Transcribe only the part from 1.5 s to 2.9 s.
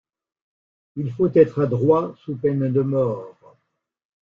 adroit sous peine de